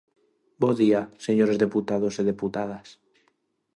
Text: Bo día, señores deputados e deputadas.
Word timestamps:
Bo 0.61 0.69
día, 0.81 1.01
señores 1.25 1.61
deputados 1.63 2.13
e 2.21 2.23
deputadas. 2.31 2.87